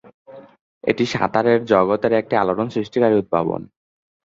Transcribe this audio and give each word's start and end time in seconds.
এটি 0.83 1.03
সাঁতারের 1.13 1.59
জগতে 1.65 2.07
একটি 2.21 2.33
আলোড়ন 2.37 2.67
সৃষ্টিকারী 2.75 3.15
উদ্ভাবন। 3.17 3.61